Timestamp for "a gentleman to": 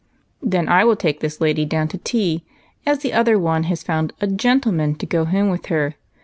4.19-5.05